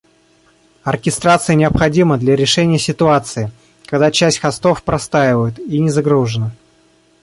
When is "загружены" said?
5.91-6.49